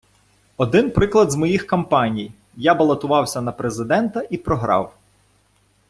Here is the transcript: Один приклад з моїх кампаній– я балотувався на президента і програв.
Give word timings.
Один 0.57 0.91
приклад 0.91 1.31
з 1.31 1.35
моїх 1.35 1.67
кампаній– 1.67 2.31
я 2.55 2.73
балотувався 2.75 3.41
на 3.41 3.51
президента 3.51 4.21
і 4.29 4.37
програв. 4.37 4.95